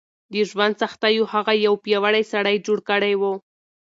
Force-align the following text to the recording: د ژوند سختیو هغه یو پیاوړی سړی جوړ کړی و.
د 0.31 0.33
ژوند 0.49 0.73
سختیو 0.81 1.29
هغه 1.33 1.53
یو 1.65 1.73
پیاوړی 1.83 2.23
سړی 2.31 2.55
جوړ 2.65 2.79
کړی 2.89 3.13
و. 3.17 3.23